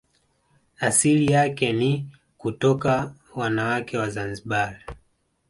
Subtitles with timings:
[0.79, 2.07] Asili yake ni ni
[2.37, 4.79] kutoka wanawake wa Zanzibar